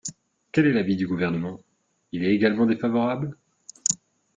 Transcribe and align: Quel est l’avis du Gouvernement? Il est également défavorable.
Quel 0.51 0.65
est 0.65 0.73
l’avis 0.73 0.95
du 0.95 1.05
Gouvernement? 1.05 1.59
Il 2.11 2.23
est 2.25 2.33
également 2.33 2.65
défavorable. 2.65 3.37